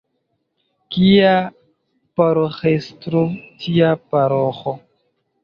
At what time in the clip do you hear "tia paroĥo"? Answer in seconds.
3.61-4.77